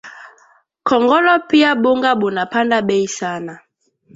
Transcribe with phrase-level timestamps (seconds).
[0.83, 3.53] Kongolo pia bunga buna panda bei sana